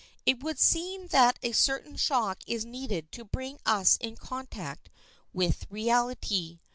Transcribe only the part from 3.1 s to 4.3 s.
to bring us in